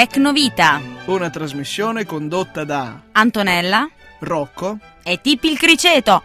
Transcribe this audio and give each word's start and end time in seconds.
Tecnovita. 0.00 0.80
Una 1.08 1.28
trasmissione 1.28 2.06
condotta 2.06 2.64
da 2.64 3.02
Antonella 3.12 3.86
Rocco 4.20 4.78
e 5.02 5.20
Tippi 5.20 5.50
il 5.50 5.58
Criceto. 5.58 6.22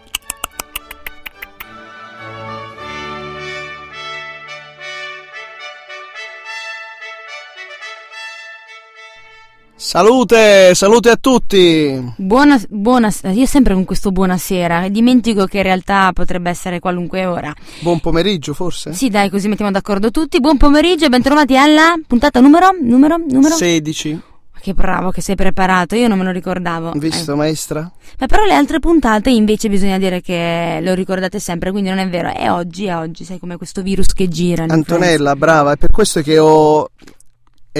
Salute, 9.86 10.74
salute 10.74 11.12
a 11.12 11.16
tutti. 11.16 12.14
Buona, 12.18 12.60
buona, 12.70 13.14
io 13.32 13.46
sempre 13.46 13.76
con 13.76 13.86
questo 13.86 14.12
buonasera, 14.12 14.90
dimentico 14.90 15.46
che 15.46 15.58
in 15.58 15.64
realtà 15.64 16.10
potrebbe 16.12 16.50
essere 16.50 16.80
qualunque 16.80 17.28
ora. 17.28 17.54
Buon 17.82 18.00
pomeriggio, 18.00 18.56
forse? 18.56 18.94
Sì, 18.94 19.10
dai, 19.10 19.30
così 19.30 19.48
mettiamo 19.48 19.70
d'accordo 19.70 20.10
tutti. 20.10 20.40
Buon 20.40 20.58
pomeriggio 20.58 21.06
e 21.06 21.10
bentrovati 21.10 21.56
alla 21.56 21.94
puntata 22.08 22.40
numero, 22.40 22.70
numero, 22.82 23.18
numero? 23.18 23.54
16. 23.54 24.22
Che 24.60 24.74
bravo 24.74 25.12
che 25.12 25.22
sei 25.22 25.36
preparato, 25.36 25.94
io 25.94 26.08
non 26.08 26.18
me 26.18 26.24
lo 26.24 26.32
ricordavo. 26.32 26.94
Visto, 26.96 27.34
Eh. 27.34 27.36
maestra? 27.36 27.82
Ma 28.18 28.26
però 28.26 28.44
le 28.46 28.56
altre 28.56 28.80
puntate 28.80 29.30
invece 29.30 29.70
bisogna 29.70 30.00
dire 30.00 30.20
che 30.22 30.80
lo 30.82 30.96
ricordate 30.96 31.40
sempre, 31.40 31.70
quindi 31.70 31.90
non 31.90 32.00
è 32.00 32.10
vero. 32.10 32.34
È 32.34 32.50
oggi, 32.50 32.86
è 32.88 32.96
oggi, 32.96 33.24
sai 33.24 33.38
com'è 33.38 33.56
questo 33.56 33.84
virus 33.84 34.14
che 34.14 34.28
gira. 34.28 34.66
Antonella, 34.68 35.36
brava, 35.36 35.74
è 35.74 35.78
per 35.78 35.92
questo 35.92 36.22
che 36.24 36.40
ho 36.40 36.90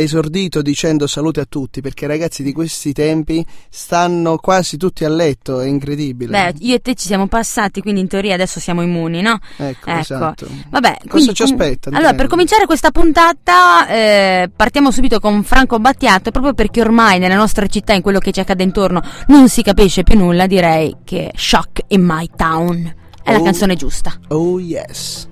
esordito 0.02 0.62
dicendo 0.62 1.08
salute 1.08 1.40
a 1.40 1.46
tutti, 1.48 1.80
perché 1.82 2.06
ragazzi 2.08 2.44
di 2.44 2.52
questi 2.52 2.92
tempi 2.92 3.46
stanno 3.70 4.38
quasi 4.38 4.76
tutti 4.78 5.06
a 5.06 5.10
letto, 5.10 5.62
è 5.62 5.68
incredibile. 5.68 6.32
Beh, 6.32 6.54
io 6.66 6.76
e 6.76 6.80
te 6.80 6.96
ci 6.96 7.08
siamo 7.08 7.28
passati, 7.28 7.82
quindi 7.82 8.02
in 8.02 8.08
teoria 8.08 8.34
adesso 8.34 8.60
siamo 8.60 8.82
immuni, 8.82 9.22
no? 9.22 9.40
ecco, 9.58 9.90
ecco. 9.90 10.00
esatto. 10.00 10.48
Vabbè, 10.70 10.98
Cosa 10.98 11.08
quindi 11.10 11.34
ci 11.34 11.44
aspetta? 11.44 11.90
Allora, 11.92 12.14
per 12.14 12.28
cominciare 12.28 12.66
questa 12.66 12.92
puntata 12.92 13.88
eh, 13.88 14.52
partiamo 14.54 14.92
subito 14.92 15.20
con 15.20 15.44
Franco 15.44 15.80
Battiato, 15.80 16.32
proprio 16.32 16.54
perché 16.54 16.82
ormai 16.82 17.18
nella 17.20 17.36
nostra 17.36 17.66
città, 17.68 17.94
in 17.94 18.02
quello 18.02 18.20
che 18.20 18.32
ci 18.32 18.42
accade 18.42 18.64
intorno, 18.64 19.02
non 19.28 19.48
si 19.50 19.62
capisce 19.62 20.04
più 20.04 20.18
nulla, 20.18 20.46
direi 20.46 20.98
che 21.04 21.32
Shock 21.36 21.82
in 21.88 22.04
My 22.04 22.30
Town 22.36 22.94
è 23.24 23.32
la 23.32 23.40
Oh. 23.40 23.44
canzone 23.44 23.76
giusta. 23.76 24.14
Oh 24.28 24.60
yes. 24.60 25.28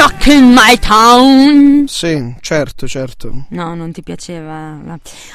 Shock 0.00 0.26
in 0.28 0.54
My 0.54 0.78
Town! 0.78 1.84
Sì, 1.86 2.34
certo, 2.40 2.88
certo. 2.88 3.44
No, 3.50 3.74
non 3.74 3.92
ti 3.92 4.02
piaceva. 4.02 4.78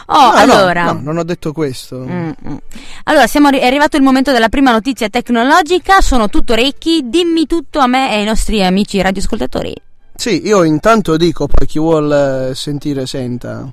Oh, 0.08 0.32
No, 0.34 0.46
no, 0.46 0.54
allora... 0.54 0.86
no, 0.86 1.02
non 1.04 1.18
ho 1.20 1.24
detto 1.24 1.54
questo. 1.54 2.00
Mm, 2.00 2.32
mm. 2.48 2.56
Allora, 3.04 3.28
siamo 3.28 3.50
arri- 3.50 3.60
è 3.60 3.68
arrivato 3.68 3.96
il 3.96 4.02
momento 4.02 4.32
della 4.32 4.50
prima 4.50 4.72
notizia 4.72 5.08
tecnologica. 5.08 6.02
Sono 6.02 6.30
tutto 6.30 6.54
orecchi. 6.54 7.04
Dimmi 7.06 7.46
tutto 7.46 7.78
a 7.78 7.86
me 7.86 8.12
e 8.12 8.16
ai 8.16 8.26
nostri 8.26 8.64
amici 8.64 9.00
radioascoltatori. 9.00 9.76
Sì, 10.16 10.44
io 10.44 10.64
intanto 10.64 11.16
dico, 11.16 11.46
poi 11.46 11.68
chi 11.68 11.78
vuol 11.78 12.50
eh, 12.50 12.56
sentire 12.56 13.06
senta. 13.06 13.72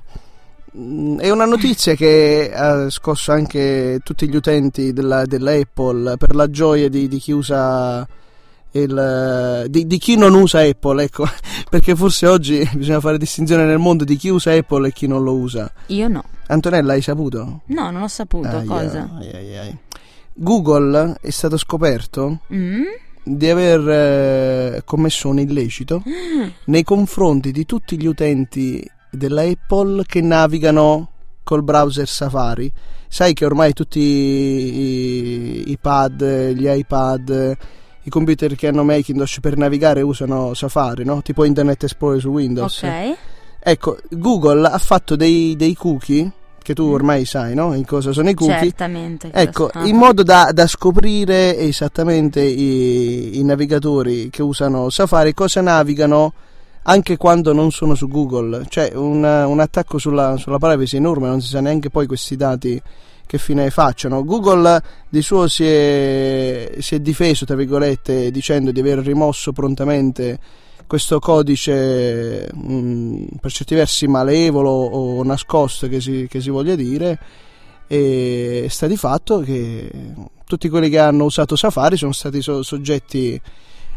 Mm, 0.77 1.17
È 1.17 1.31
una 1.31 1.45
notizia 1.45 1.95
che 1.95 2.51
ha 2.53 2.87
scosso 2.91 3.31
anche 3.31 3.99
tutti 4.03 4.29
gli 4.29 4.35
utenti 4.35 4.93
della, 4.93 5.25
della 5.25 5.53
Apple 5.53 6.17
per 6.17 6.35
la 6.35 6.51
gioia 6.51 6.87
di, 6.87 7.07
di 7.07 7.17
chi 7.17 7.31
usa 7.31 8.07
il, 8.73 9.65
di, 9.69 9.87
di 9.87 9.97
chi 9.97 10.15
non 10.17 10.33
usa 10.33 10.59
Apple, 10.61 11.03
ecco, 11.03 11.25
perché 11.69 11.95
forse 11.95 12.27
oggi 12.27 12.67
bisogna 12.75 12.99
fare 12.99 13.17
distinzione 13.17 13.65
nel 13.65 13.77
mondo 13.79 14.03
di 14.03 14.15
chi 14.15 14.29
usa 14.29 14.51
Apple 14.51 14.87
e 14.87 14.91
chi 14.93 15.07
non 15.07 15.23
lo 15.23 15.33
usa. 15.35 15.71
Io 15.87 16.07
no. 16.07 16.23
Antonella, 16.47 16.93
hai 16.93 17.01
saputo? 17.01 17.61
No, 17.65 17.89
non 17.91 18.01
ho 18.03 18.07
saputo 18.07 18.47
Aia, 18.47 18.65
cosa. 18.65 19.09
ai, 19.19 19.31
ai, 19.33 19.57
ai. 19.57 19.77
Google 20.33 21.15
è 21.21 21.29
stato 21.29 21.57
scoperto 21.57 22.39
Mm? 22.53 22.81
di 23.25 23.49
aver 23.49 23.89
eh, 24.75 24.81
commesso 24.83 25.29
un 25.29 25.39
illecito 25.39 26.03
nei 26.65 26.83
confronti 26.83 27.51
di 27.53 27.65
tutti 27.65 27.97
gli 27.97 28.05
utenti 28.05 28.85
della 29.09 29.43
Apple 29.43 30.03
che 30.05 30.19
navigano 30.21 31.09
col 31.43 31.63
browser 31.63 32.07
Safari. 32.07 32.69
Sai 33.07 33.33
che 33.33 33.45
ormai 33.45 33.73
tutti 33.73 33.99
i, 33.99 35.71
i 35.71 35.77
pad, 35.79 36.49
gli 36.53 36.67
iPad, 36.67 37.57
i 38.03 38.09
computer 38.09 38.55
che 38.55 38.67
hanno 38.67 38.83
Macintosh 38.83 39.39
per 39.39 39.57
navigare 39.57 40.01
usano 40.01 40.53
Safari, 40.53 41.05
no? 41.05 41.21
Tipo 41.21 41.43
Internet 41.45 41.83
Explorer 41.83 42.19
su 42.19 42.29
Windows. 42.29 42.83
Ok. 42.83 43.17
Ecco, 43.59 43.97
Google 44.09 44.67
ha 44.67 44.77
fatto 44.77 45.15
dei, 45.15 45.55
dei 45.55 45.73
cookie, 45.73 46.29
che 46.61 46.73
tu 46.73 46.83
ormai 46.83 47.23
sai, 47.23 47.55
no? 47.55 47.73
In 47.73 47.85
cosa 47.85 48.11
sono 48.11 48.29
i 48.29 48.33
cookie. 48.33 48.57
Certamente. 48.57 49.31
Ecco, 49.31 49.63
lo 49.63 49.69
so. 49.71 49.79
Ah. 49.79 49.85
in 49.87 49.95
modo 49.95 50.23
da, 50.23 50.51
da 50.51 50.67
scoprire 50.67 51.57
esattamente 51.57 52.41
i, 52.41 53.39
i 53.39 53.43
navigatori 53.43 54.29
che 54.29 54.41
usano 54.41 54.89
Safari 54.89 55.33
cosa 55.33 55.61
navigano 55.61 56.33
anche 56.83 57.15
quando 57.15 57.53
non 57.53 57.71
sono 57.71 57.95
su 57.95 58.09
Google. 58.09 58.65
Cioè 58.67 58.91
un, 58.95 59.23
un 59.23 59.59
attacco 59.59 59.97
sulla, 59.97 60.35
sulla 60.37 60.57
privacy 60.57 60.97
enorme, 60.97 61.27
non 61.27 61.41
si 61.41 61.47
sa 61.47 61.61
neanche 61.61 61.89
poi 61.89 62.05
questi 62.05 62.35
dati 62.35 62.81
che 63.33 63.39
fine 63.39 63.71
facciano. 63.71 64.23
Google 64.23 64.79
di 65.09 65.23
suo 65.23 65.47
si 65.47 65.65
è, 65.65 66.75
si 66.77 66.93
è 66.93 66.99
difeso, 66.99 67.45
tra 67.45 67.55
virgolette, 67.55 68.29
dicendo 68.29 68.71
di 68.71 68.79
aver 68.79 68.99
rimosso 68.99 69.51
prontamente 69.51 70.39
questo 70.85 71.17
codice 71.17 72.47
mh, 72.53 73.37
per 73.41 73.51
certi 73.51 73.73
versi 73.73 74.05
malevolo 74.05 74.69
o 74.69 75.23
nascosto 75.23 75.87
che 75.87 75.99
si, 75.99 76.27
che 76.29 76.41
si 76.41 76.51
voglia 76.51 76.75
dire 76.75 77.19
e 77.87 78.67
sta 78.69 78.85
di 78.85 78.97
fatto 78.97 79.39
che 79.39 79.89
tutti 80.45 80.69
quelli 80.69 80.89
che 80.89 80.99
hanno 80.99 81.23
usato 81.23 81.55
Safari 81.55 81.97
sono 81.97 82.11
stati 82.11 82.39
so- 82.39 82.61
soggetti 82.61 83.41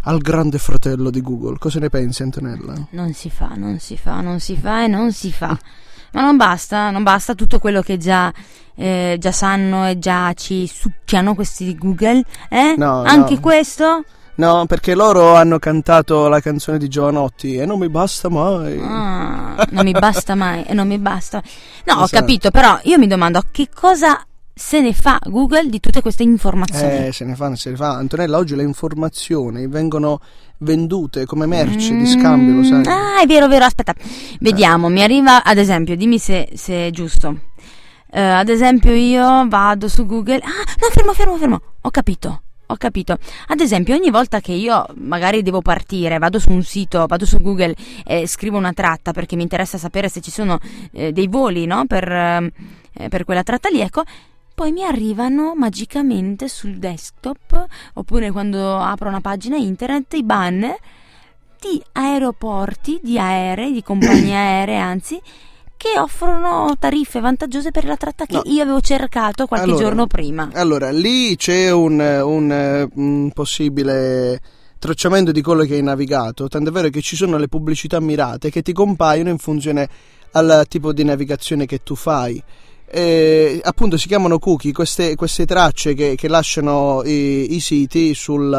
al 0.05 0.19
grande 0.19 0.57
fratello 0.57 1.11
di 1.11 1.21
Google. 1.21 1.59
Cosa 1.59 1.79
ne 1.79 1.91
pensi 1.91 2.23
Antonella? 2.23 2.89
Non 2.93 3.13
si 3.13 3.29
fa, 3.29 3.49
non 3.49 3.79
si 3.81 3.99
fa, 3.99 4.23
non 4.23 4.41
si 4.41 4.57
fa 4.57 4.85
e 4.85 4.87
non 4.87 5.13
si 5.13 5.31
fa. 5.31 5.59
Ma 6.13 6.21
non 6.23 6.37
basta, 6.37 6.91
non 6.91 7.03
basta 7.03 7.35
tutto 7.35 7.59
quello 7.59 7.83
che 7.83 7.97
già, 7.99 8.33
eh, 8.75 9.17
già 9.19 9.33
sanno 9.33 9.87
e 9.87 9.99
già 9.99 10.33
ci 10.35 10.67
succhiano 10.67 11.35
questi 11.35 11.65
di 11.65 11.77
Google. 11.77 12.23
Eh? 12.49 12.75
No, 12.77 13.03
Anche 13.03 13.35
no. 13.35 13.41
questo? 13.41 14.05
No, 14.37 14.67
perché 14.67 14.95
loro 14.95 15.35
hanno 15.35 15.59
cantato 15.59 16.29
la 16.29 16.41
canzone 16.41 16.77
di 16.77 16.89
Giovanotti 16.89 17.57
e 17.57 17.65
non 17.65 17.79
mi 17.79 17.89
basta 17.89 18.29
mai. 18.29 18.79
Ah, 18.83 19.67
non 19.71 19.85
mi 19.85 19.93
basta 19.93 20.35
mai 20.35 20.63
e 20.65 20.75
non 20.75 20.87
mi 20.87 20.99
basta. 20.99 21.43
No, 21.85 21.95
ho 21.95 22.05
Esatto. 22.05 22.21
capito, 22.21 22.51
però 22.51 22.79
io 22.83 22.99
mi 22.99 23.07
domando 23.07 23.43
che 23.51 23.69
cosa 23.75 24.23
se 24.59 24.81
ne 24.81 24.95
fa 24.95 25.19
Google 25.27 25.69
di 25.69 25.81
tutte 25.81 26.01
queste 26.01 26.23
informazioni. 26.23 27.09
Eh, 27.09 27.13
se 27.13 27.27
ne 27.27 27.35
fa, 27.37 27.55
se 27.57 27.71
ne 27.71 27.77
fa. 27.77 27.91
Antonella, 27.91 28.39
oggi 28.39 28.57
le 28.57 28.63
informazioni 28.63 29.67
vengono 29.67 30.19
vendute 30.59 31.27
come 31.27 31.45
merce 31.45 31.95
di 31.95 32.07
scambio, 32.07 32.55
lo 32.55 32.63
sai. 32.65 32.79
Mm, 32.79 32.85
Ah, 32.87 33.21
è 33.21 33.27
vero, 33.27 33.49
vero, 33.49 33.67
aspetta. 33.67 33.93
Vediamo, 34.41 34.89
mi 34.89 35.03
arriva 35.03 35.45
ad 35.45 35.59
esempio, 35.59 35.95
dimmi 35.95 36.19
se, 36.19 36.49
se 36.55 36.87
è 36.87 36.91
giusto. 36.91 37.39
Eh, 38.11 38.19
ad 38.21 38.49
esempio 38.49 38.93
io 38.95 39.47
vado 39.47 39.89
su 39.89 40.07
Google. 40.07 40.37
Ah, 40.39 40.65
no, 40.81 40.89
fermo, 40.91 41.13
fermo, 41.13 41.37
fermo. 41.37 41.61
Ho 41.83 41.91
capito. 41.91 42.41
Ho 42.69 42.77
capito. 42.77 43.19
Ad 43.49 43.61
esempio, 43.61 43.95
ogni 43.95 44.11
volta 44.11 44.41
che 44.41 44.53
io 44.53 44.87
magari 44.95 45.43
devo 45.43 45.61
partire, 45.61 46.17
vado 46.19 46.39
su 46.39 46.51
un 46.51 46.63
sito, 46.63 47.05
vado 47.07 47.27
su 47.27 47.39
Google 47.43 47.75
e 48.07 48.27
scrivo 48.27 48.57
una 48.57 48.73
tratta 48.73 49.13
perché 49.13 49.37
mi 49.37 49.43
interessa 49.43 49.77
sapere 49.77 50.09
se 50.09 50.21
ci 50.23 50.31
sono 50.31 50.59
eh, 50.93 51.13
dei 51.13 51.29
voli, 51.29 51.67
no? 51.67 51.85
Per, 51.87 52.11
eh, 52.11 52.53
per 53.11 53.25
quella 53.25 53.43
tratta 53.43 53.69
lì, 53.69 53.81
ecco. 53.81 54.03
Poi 54.57 54.73
mi 54.73 54.85
arrivano 54.85 55.53
magicamente 55.55 56.49
sul 56.49 56.79
desktop 56.79 57.67
oppure 57.93 58.31
quando 58.31 58.79
apro 58.79 59.07
una 59.07 59.21
pagina 59.21 59.59
internet 59.59 60.15
i 60.15 60.23
banner 60.23 60.75
di 61.61 61.79
aeroporti, 61.93 62.99
di 63.03 63.19
aerei, 63.19 63.71
di 63.71 63.83
compagnie 63.83 64.33
aeree, 64.35 64.79
anzi, 64.79 65.21
che 65.77 65.99
offrono 65.99 66.75
tariffe 66.79 67.21
vantaggiose 67.21 67.71
per 67.71 67.85
la 67.85 67.99
tratta 67.99 68.25
che 68.25 68.37
No. 68.37 68.43
io 68.47 68.63
avevo 68.63 68.81
cercato 68.81 69.47
qualche 69.47 69.67
Allora, 69.67 69.83
giorno 69.85 70.07
prima. 70.07 70.49
Allora, 70.55 70.91
lì 70.91 71.37
c'è 71.37 71.71
un, 71.71 72.01
un, 72.01 72.89
un 72.95 73.31
possibile 73.35 74.41
tracciamento 74.79 75.33
di 75.33 75.43
quello 75.43 75.65
che 75.65 75.75
hai 75.75 75.83
navigato, 75.83 76.49
tant'è 76.49 76.71
vero 76.71 76.89
che 76.89 77.03
ci 77.03 77.15
sono 77.15 77.37
le 77.37 77.49
pubblicità 77.49 78.01
mirate 78.01 78.49
che 78.49 78.63
ti 78.63 78.73
compaiono 78.73 79.29
in 79.29 79.37
funzione 79.37 79.87
al 80.31 80.65
tipo 80.67 80.95
di 80.95 81.05
navigazione 81.05 81.67
che 81.67 81.83
tu 81.83 81.95
fai. 81.95 82.43
E, 82.89 83.61
appunto 83.63 83.97
si 83.97 84.07
chiamano 84.09 84.39
cookie, 84.39 84.73
queste, 84.73 85.15
queste 85.17 85.45
tracce 85.45 85.95
che, 85.95 86.15
che 86.17 86.29
lasciano 86.29 87.03
i, 87.05 87.55
i 87.55 87.61
siti 87.61 88.15
sul, 88.15 88.53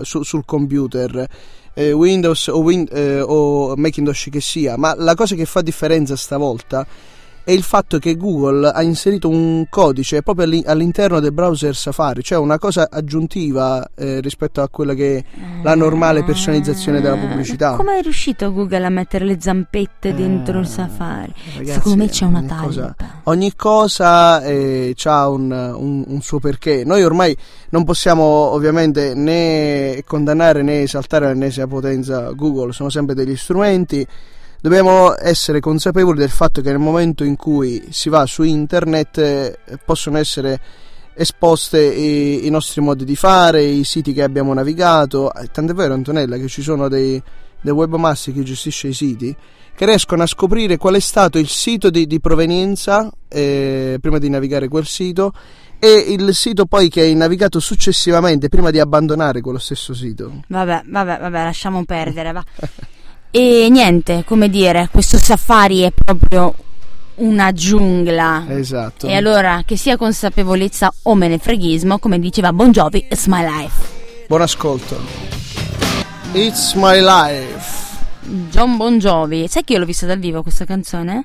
eh, 0.00 0.04
su- 0.04 0.22
sul 0.22 0.44
computer. 0.44 1.26
eh, 1.74 1.92
Windows 1.92 2.48
o, 2.48 2.58
Win- 2.58 2.88
eh, 2.90 3.20
o 3.20 3.74
Macintosh 3.76 4.28
che 4.30 4.40
sia, 4.40 4.76
ma 4.76 4.94
la 4.96 5.14
cosa 5.14 5.34
che 5.36 5.44
fa 5.44 5.60
differenza 5.62 6.16
stavolta 6.16 6.84
il 7.52 7.62
fatto 7.62 7.98
che 7.98 8.16
Google 8.16 8.68
ha 8.68 8.82
inserito 8.82 9.28
un 9.28 9.66
codice 9.68 10.22
proprio 10.22 10.44
all'i- 10.46 10.62
all'interno 10.66 11.20
del 11.20 11.32
browser 11.32 11.74
Safari, 11.74 12.22
cioè 12.22 12.38
una 12.38 12.58
cosa 12.58 12.88
aggiuntiva 12.90 13.88
eh, 13.96 14.20
rispetto 14.20 14.60
a 14.62 14.68
quella 14.68 14.94
che 14.94 15.18
è 15.18 15.24
la 15.62 15.74
normale 15.74 16.24
personalizzazione 16.24 17.00
della 17.00 17.16
pubblicità. 17.16 17.76
Come 17.76 17.98
è 17.98 18.02
riuscito 18.02 18.52
Google 18.52 18.84
a 18.84 18.90
mettere 18.90 19.24
le 19.24 19.36
zampette 19.40 20.14
dentro 20.14 20.58
il 20.58 20.64
Eh, 20.64 20.68
Safari? 20.68 21.34
ragazzi, 21.56 21.72
Secondo 21.72 22.02
me 22.04 22.08
c'è 22.10 22.24
una 22.24 22.38
ogni 22.38 22.48
cosa- 22.48 22.94
taglia. 22.96 23.20
Ogni 23.24 23.54
cosa 23.56 24.42
ha 24.42 25.28
un, 25.28 25.50
un- 25.50 26.04
un 26.06 26.20
suo 26.22 26.38
perché. 26.38 26.84
Noi 26.84 27.02
ormai 27.02 27.36
non 27.70 27.84
possiamo 27.84 28.24
ovviamente 28.24 29.14
né 29.14 30.02
condannare 30.06 30.62
né 30.62 30.82
esaltare 30.82 31.26
l'ennesima 31.26 31.66
potenza 31.66 32.30
Google, 32.32 32.72
sono 32.72 32.88
sempre 32.90 33.14
degli 33.14 33.36
strumenti. 33.36 34.06
Dobbiamo 34.60 35.14
essere 35.18 35.60
consapevoli 35.60 36.18
del 36.18 36.30
fatto 36.30 36.60
che 36.60 36.70
nel 36.70 36.78
momento 36.78 37.24
in 37.24 37.36
cui 37.36 37.88
si 37.90 38.08
va 38.08 38.26
su 38.26 38.42
internet 38.42 39.18
eh, 39.18 39.58
possono 39.84 40.18
essere 40.18 40.60
esposte 41.14 41.82
i, 41.82 42.46
i, 42.46 42.50
nostri 42.50 42.80
modi 42.80 43.04
di 43.04 43.16
fare, 43.16 43.62
i 43.62 43.84
siti 43.84 44.12
che 44.12 44.22
abbiamo 44.22 44.54
navigato. 44.54 45.32
Eh, 45.32 45.48
tant'è 45.48 45.74
vero, 45.74 45.94
Antonella, 45.94 46.36
che 46.36 46.48
ci 46.48 46.62
sono 46.62 46.88
dei, 46.88 47.22
dei 47.60 47.72
webmaster 47.72 48.34
che 48.34 48.42
gestisce 48.42 48.88
i 48.88 48.94
siti 48.94 49.36
che 49.80 49.86
riescono 49.86 50.22
a 50.22 50.26
scoprire 50.26 50.76
qual 50.76 50.96
è 50.96 51.00
stato 51.00 51.38
il 51.38 51.48
sito 51.48 51.88
di, 51.88 52.06
di 52.06 52.20
provenienza 52.20 53.10
eh, 53.28 53.96
prima 53.98 54.18
di 54.18 54.28
navigare 54.28 54.68
quel 54.68 54.84
sito 54.84 55.32
e 55.78 56.04
il 56.08 56.34
sito 56.34 56.66
poi 56.66 56.90
che 56.90 57.00
hai 57.00 57.14
navigato 57.14 57.58
successivamente 57.60 58.50
prima 58.50 58.70
di 58.70 58.78
abbandonare 58.78 59.40
quello 59.40 59.58
stesso 59.58 59.94
sito. 59.94 60.42
Vabbè, 60.48 60.82
vabbè, 60.84 61.18
vabbè, 61.20 61.44
lasciamo 61.44 61.82
perdere, 61.86 62.32
va. 62.32 62.44
e 63.30 63.68
niente, 63.70 64.24
come 64.26 64.48
dire, 64.48 64.88
questo 64.90 65.18
safari 65.18 65.80
è 65.80 65.92
proprio 65.92 66.54
una 67.16 67.52
giungla. 67.52 68.44
Esatto. 68.48 69.06
E 69.06 69.14
allora 69.14 69.62
che 69.64 69.76
sia 69.76 69.96
consapevolezza 69.96 70.92
o 71.02 71.14
menefreghismo, 71.14 71.98
come 71.98 72.18
diceva 72.18 72.52
Bon 72.52 72.70
Jovi, 72.70 73.06
it's 73.08 73.26
my 73.26 73.42
life. 73.44 73.98
Buon 74.26 74.42
ascolto. 74.42 74.98
It's 76.32 76.74
my 76.74 77.00
life. 77.00 77.88
John 78.50 78.76
Bon 78.76 78.98
Jovi. 78.98 79.48
Sai 79.48 79.64
che 79.64 79.72
io 79.74 79.78
l'ho 79.80 79.84
vista 79.84 80.06
dal 80.06 80.18
vivo 80.18 80.42
questa 80.42 80.64
canzone? 80.64 81.24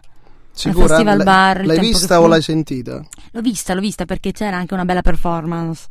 Sicura? 0.52 0.88
Festival 0.88 1.20
L- 1.20 1.24
Bar. 1.24 1.66
L'hai 1.66 1.80
vista 1.80 2.20
o 2.22 2.28
l'hai 2.28 2.42
sentita? 2.42 3.06
L'ho 3.32 3.42
vista, 3.42 3.74
l'ho 3.74 3.82
vista 3.82 4.06
perché 4.06 4.32
c'era 4.32 4.58
anche 4.58 4.74
una 4.74 4.86
bella 4.86 5.02
performance. 5.02 5.86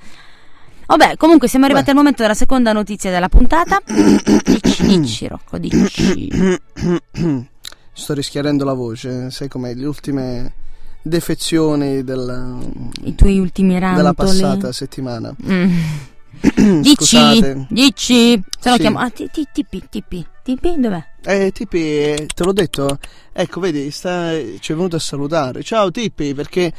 Vabbè, 0.87 1.17
comunque 1.17 1.49
siamo 1.49 1.65
arrivati 1.65 1.87
Beh. 1.87 1.91
al 1.93 1.97
momento 1.97 2.23
della 2.23 2.35
seconda 2.35 2.73
notizia 2.73 3.11
della 3.11 3.29
puntata. 3.29 3.81
dici, 3.87 4.87
dici, 4.87 5.27
Rocco, 5.29 5.59
dici. 5.59 6.61
Sto 7.93 8.13
rischiarendo 8.13 8.65
la 8.65 8.73
voce, 8.73 9.31
sai 9.31 9.49
com'è, 9.49 9.75
le 9.75 9.87
ultime 9.87 10.53
defezioni 11.01 12.03
della, 12.03 12.59
I 13.05 13.15
tuoi 13.15 13.39
ultimi 13.39 13.79
rantoli. 13.79 13.97
della 13.97 14.15
passata 14.15 14.73
settimana. 14.73 15.35
Mm. 15.47 16.81
dici, 16.83 17.67
dici. 17.69 18.43
Se 18.59 18.69
no 18.69 18.75
sì. 18.75 18.81
chiamo... 18.81 18.99
Ah, 18.99 19.11
tipi, 19.11 19.47
tipi. 19.89 20.27
Tipi, 20.45 20.75
dov'è? 20.77 21.03
Eh, 21.23 21.53
Tipi, 21.53 21.79
te 21.79 22.45
l'ho 22.45 22.53
detto. 22.53 22.99
Ecco, 23.33 23.61
vedi, 23.61 23.91
sta, 23.91 24.33
ci 24.61 24.73
è 24.73 24.75
venuto 24.75 24.97
a 24.97 24.99
salutare. 24.99 25.63
Ciao 25.63 25.91
Tipi, 25.91 26.35
perché 26.35 26.71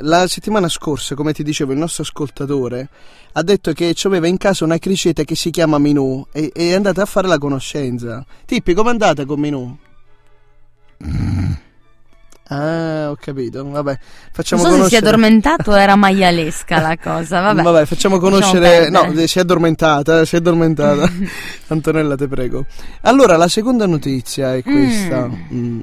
la 0.00 0.26
settimana 0.26 0.66
scorsa, 0.66 1.14
come 1.14 1.34
ti 1.34 1.42
dicevo, 1.42 1.72
il 1.72 1.78
nostro 1.78 2.04
ascoltatore 2.04 2.88
ha 3.32 3.42
detto 3.42 3.74
che 3.74 3.94
aveva 4.04 4.28
in 4.28 4.38
casa 4.38 4.64
una 4.64 4.78
criceta 4.78 5.24
che 5.24 5.34
si 5.34 5.50
chiama 5.50 5.76
Minù 5.76 6.26
e, 6.32 6.52
e 6.54 6.70
è 6.70 6.72
andata 6.72 7.02
a 7.02 7.04
fare 7.04 7.28
la 7.28 7.36
conoscenza. 7.36 8.24
Tipi, 8.46 8.72
com'è 8.72 8.88
andata 8.88 9.26
con 9.26 9.40
Minù? 9.40 9.76
Mm. 11.04 11.52
Ah, 12.52 13.10
ho 13.10 13.16
capito. 13.18 13.66
Vabbè, 13.66 13.98
facciamo 14.30 14.62
non 14.62 14.72
so 14.72 14.76
conoscere... 14.76 15.00
se 15.00 15.04
si 15.04 15.04
è 15.04 15.08
addormentato 15.08 15.70
o 15.70 15.78
era 15.78 15.96
maialesca 15.96 16.80
la 16.80 16.98
cosa. 17.00 17.40
Vabbè, 17.40 17.62
Vabbè 17.62 17.86
facciamo 17.86 18.18
conoscere. 18.18 18.90
No, 18.90 19.10
si 19.26 19.38
è 19.38 19.40
addormentata. 19.40 20.24
Si 20.24 20.34
è 20.34 20.38
addormentata. 20.38 21.10
Antonella, 21.68 22.14
te 22.16 22.28
prego. 22.28 22.66
Allora, 23.02 23.36
la 23.36 23.48
seconda 23.48 23.86
notizia 23.86 24.54
è 24.54 24.62
questa: 24.62 25.26
mm. 25.28 25.54
Mm. 25.54 25.80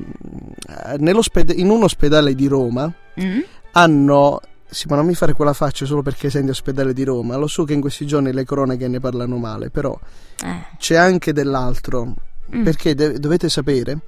in 1.55 1.69
un 1.69 1.83
ospedale 1.83 2.35
di 2.35 2.47
Roma 2.47 2.91
mm. 3.19 3.39
hanno. 3.71 4.39
Sì, 4.71 4.85
ma 4.87 4.97
non 4.97 5.07
mi 5.07 5.15
fare 5.15 5.33
quella 5.33 5.53
faccia 5.53 5.85
solo 5.85 6.03
perché 6.03 6.29
senti 6.29 6.51
ospedale 6.51 6.93
di 6.93 7.03
Roma. 7.03 7.35
Lo 7.37 7.47
so 7.47 7.63
che 7.63 7.73
in 7.73 7.81
questi 7.81 8.05
giorni 8.05 8.31
le 8.31 8.45
cronache 8.45 8.87
ne 8.87 8.99
parlano 8.99 9.37
male, 9.37 9.71
però 9.71 9.97
eh. 10.45 10.65
c'è 10.77 10.95
anche 10.95 11.33
dell'altro. 11.33 12.13
Mm. 12.55 12.63
Perché 12.63 12.95
de- 12.95 13.19
dovete 13.19 13.47
sapere 13.47 13.99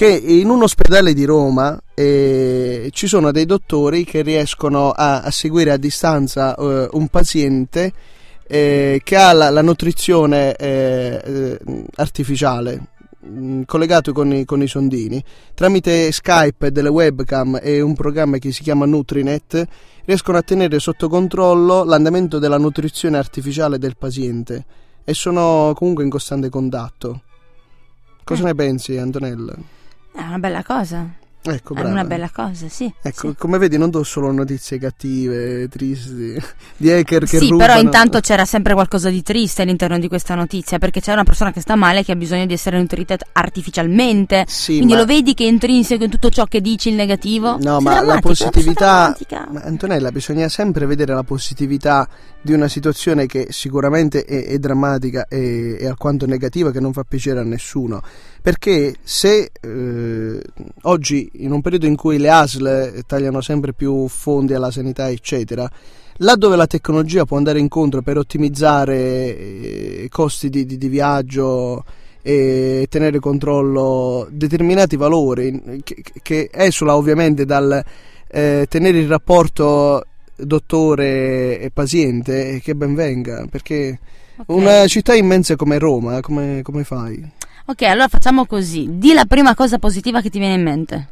che 0.00 0.08
in 0.08 0.48
un 0.48 0.62
ospedale 0.62 1.12
di 1.12 1.26
Roma 1.26 1.78
eh, 1.92 2.88
ci 2.90 3.06
sono 3.06 3.30
dei 3.32 3.44
dottori 3.44 4.04
che 4.04 4.22
riescono 4.22 4.92
a, 4.92 5.20
a 5.20 5.30
seguire 5.30 5.72
a 5.72 5.76
distanza 5.76 6.54
eh, 6.54 6.88
un 6.92 7.08
paziente 7.08 7.92
eh, 8.46 9.02
che 9.04 9.16
ha 9.16 9.34
la, 9.34 9.50
la 9.50 9.60
nutrizione 9.60 10.54
eh, 10.54 11.20
eh, 11.22 11.84
artificiale 11.96 12.80
mm, 13.26 13.64
collegato 13.66 14.14
con 14.14 14.32
i, 14.32 14.46
con 14.46 14.62
i, 14.62 14.68
sondini 14.68 15.22
tramite 15.52 16.10
Skype, 16.12 16.72
delle 16.72 16.88
webcam 16.88 17.60
e 17.62 17.82
un 17.82 17.92
programma 17.92 18.38
che 18.38 18.52
si 18.52 18.62
chiama 18.62 18.86
Nutrinet 18.86 19.66
riescono 20.06 20.38
a 20.38 20.42
tenere 20.42 20.78
sotto 20.78 21.10
controllo 21.10 21.84
l'andamento 21.84 22.38
della 22.38 22.56
nutrizione 22.56 23.18
artificiale 23.18 23.76
del 23.76 23.98
paziente 23.98 24.64
e 25.04 25.12
sono 25.12 25.74
comunque 25.76 26.04
in 26.04 26.08
costante 26.08 26.48
contatto. 26.48 27.20
Cosa 28.24 28.44
eh. 28.44 28.46
ne 28.46 28.54
pensi 28.54 28.96
Antonella? 28.96 29.78
È 30.12 30.20
una 30.20 30.38
bella 30.38 30.62
cosa. 30.62 31.19
Ecco, 31.42 31.72
brava. 31.72 31.88
È 31.88 31.92
una 31.92 32.04
bella 32.04 32.28
cosa, 32.30 32.68
sì. 32.68 32.92
Ecco, 33.00 33.30
sì. 33.30 33.34
come 33.38 33.56
vedi 33.56 33.78
non 33.78 33.88
do 33.88 34.02
solo 34.02 34.30
notizie 34.30 34.78
cattive, 34.78 35.68
tristi, 35.68 36.38
di 36.76 36.90
hacker 36.90 37.20
che 37.20 37.38
sì, 37.38 37.48
rubano. 37.48 37.66
però 37.66 37.80
intanto 37.80 38.20
c'era 38.20 38.44
sempre 38.44 38.74
qualcosa 38.74 39.08
di 39.08 39.22
triste 39.22 39.62
all'interno 39.62 39.98
di 39.98 40.06
questa 40.06 40.34
notizia, 40.34 40.78
perché 40.78 41.00
c'è 41.00 41.12
una 41.12 41.24
persona 41.24 41.50
che 41.50 41.62
sta 41.62 41.76
male 41.76 42.04
che 42.04 42.12
ha 42.12 42.16
bisogno 42.16 42.44
di 42.44 42.52
essere 42.52 42.78
nutrita 42.78 43.16
artificialmente. 43.32 44.44
Sì, 44.46 44.76
Quindi 44.76 44.92
ma... 44.92 44.98
lo 44.98 45.06
vedi 45.06 45.32
che 45.32 45.44
è 45.44 45.48
intrinseco 45.48 46.04
in 46.04 46.10
tutto 46.10 46.28
ciò 46.28 46.44
che 46.44 46.60
dici 46.60 46.90
il 46.90 46.94
negativo? 46.94 47.56
No, 47.58 47.80
Sei 47.80 47.82
ma 47.84 48.02
la 48.02 48.18
positività... 48.20 49.16
Ma 49.50 49.62
Antonella, 49.62 50.12
bisogna 50.12 50.48
sempre 50.50 50.84
vedere 50.84 51.14
la 51.14 51.22
positività 51.22 52.06
di 52.42 52.52
una 52.52 52.68
situazione 52.68 53.24
che 53.24 53.46
sicuramente 53.50 54.24
è, 54.24 54.44
è 54.46 54.58
drammatica 54.58 55.26
e, 55.26 55.78
e 55.80 55.86
alquanto 55.86 56.26
negativa, 56.26 56.70
che 56.70 56.80
non 56.80 56.92
fa 56.92 57.04
piacere 57.04 57.40
a 57.40 57.44
nessuno 57.44 58.02
perché 58.42 58.94
se 59.02 59.50
eh, 59.60 60.42
oggi 60.82 61.29
in 61.32 61.52
un 61.52 61.60
periodo 61.60 61.86
in 61.86 61.96
cui 61.96 62.18
le 62.18 62.30
ASL 62.30 63.02
tagliano 63.06 63.40
sempre 63.40 63.72
più 63.72 64.08
fondi 64.08 64.54
alla 64.54 64.70
sanità 64.70 65.08
eccetera 65.08 65.70
laddove 66.16 66.56
la 66.56 66.66
tecnologia 66.66 67.24
può 67.24 67.36
andare 67.36 67.58
incontro 67.58 68.02
per 68.02 68.18
ottimizzare 68.18 69.28
i 69.28 70.04
eh, 70.04 70.08
costi 70.10 70.50
di, 70.50 70.66
di, 70.66 70.76
di 70.76 70.88
viaggio 70.88 71.84
e 72.22 72.86
tenere 72.90 73.18
controllo 73.18 74.26
determinati 74.30 74.96
valori 74.96 75.80
che, 75.82 76.02
che 76.22 76.50
esula 76.52 76.96
ovviamente 76.96 77.46
dal 77.46 77.82
eh, 78.28 78.66
tenere 78.68 78.98
il 78.98 79.08
rapporto 79.08 80.04
dottore 80.36 81.58
e 81.60 81.70
paziente 81.72 82.60
che 82.62 82.74
ben 82.74 82.94
venga 82.94 83.46
perché 83.50 83.98
okay. 84.36 84.56
una 84.56 84.86
città 84.86 85.14
immensa 85.14 85.56
come 85.56 85.78
Roma 85.78 86.20
come, 86.20 86.60
come 86.62 86.84
fai? 86.84 87.38
Ok, 87.70 87.82
allora 87.82 88.08
facciamo 88.08 88.46
così. 88.46 88.98
Di 88.98 89.12
la 89.12 89.26
prima 89.26 89.54
cosa 89.54 89.78
positiva 89.78 90.20
che 90.20 90.28
ti 90.28 90.40
viene 90.40 90.54
in 90.54 90.62
mente. 90.62 91.08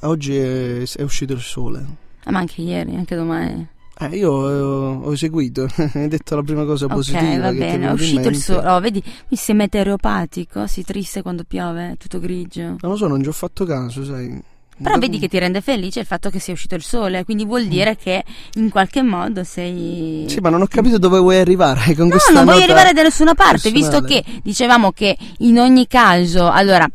Oggi 0.00 0.36
è, 0.36 0.82
è 0.82 1.02
uscito 1.02 1.32
il 1.32 1.40
sole. 1.40 1.84
Ah, 2.24 2.30
ma 2.30 2.38
anche 2.38 2.62
ieri, 2.62 2.94
anche 2.94 3.14
domani. 3.14 3.66
Eh, 3.98 4.16
io 4.16 4.32
ho, 4.32 5.00
ho 5.02 5.12
eseguito, 5.12 5.68
hai 5.92 6.08
detto 6.08 6.34
la 6.34 6.42
prima 6.42 6.64
cosa 6.64 6.86
positiva. 6.86 7.20
Ok, 7.20 7.40
va 7.40 7.52
bene, 7.52 7.88
è 7.88 7.92
uscito 7.92 8.28
il 8.28 8.36
sole. 8.36 8.66
Oh, 8.66 8.80
vedi, 8.80 9.02
mi 9.28 9.36
sei 9.36 9.54
meteoropatico, 9.54 10.66
si 10.66 10.82
triste 10.84 11.20
quando 11.20 11.44
piove, 11.46 11.96
tutto 11.98 12.18
grigio. 12.18 12.62
Non 12.62 12.78
lo 12.80 12.96
so, 12.96 13.06
non 13.06 13.22
ci 13.22 13.28
ho 13.28 13.32
fatto 13.32 13.66
caso, 13.66 14.02
sai. 14.04 14.42
Però 14.82 14.96
vedi 14.96 15.18
che 15.18 15.28
ti 15.28 15.38
rende 15.38 15.60
felice 15.60 16.00
il 16.00 16.06
fatto 16.06 16.30
che 16.30 16.38
sia 16.38 16.54
uscito 16.54 16.74
il 16.74 16.82
sole, 16.82 17.24
quindi 17.24 17.44
vuol 17.44 17.64
mm. 17.64 17.68
dire 17.68 17.96
che 17.96 18.24
in 18.54 18.70
qualche 18.70 19.02
modo 19.02 19.44
sei. 19.44 20.24
Sì, 20.26 20.40
ma 20.40 20.48
non 20.48 20.62
ho 20.62 20.66
capito 20.66 20.96
dove 20.96 21.18
vuoi 21.18 21.36
arrivare 21.36 21.94
con 21.94 22.06
no, 22.06 22.12
questa 22.12 22.32
No, 22.32 22.38
non 22.38 22.46
vuoi 22.46 22.62
arrivare 22.62 22.94
da 22.94 23.02
nessuna 23.02 23.34
parte, 23.34 23.70
personale. 23.70 24.00
visto 24.00 24.00
che 24.00 24.40
dicevamo 24.42 24.92
che 24.92 25.14
in 25.38 25.58
ogni 25.58 25.86
caso, 25.86 26.50
allora. 26.50 26.88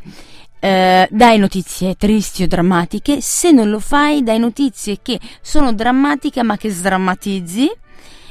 Eh, 0.65 1.07
dai 1.12 1.38
notizie 1.38 1.93
tristi 1.95 2.41
o 2.41 2.48
drammatiche, 2.48 3.22
se 3.22 3.51
non 3.51 3.69
lo 3.69 3.79
fai 3.79 4.24
dai 4.24 4.39
notizie 4.39 4.98
che 5.00 5.19
sono 5.39 5.72
drammatiche 5.72 6.41
ma 6.41 6.57
che 6.57 6.72
sdrammatizzi 6.72 7.72